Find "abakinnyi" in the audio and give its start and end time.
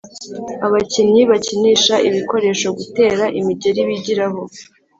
0.65-1.21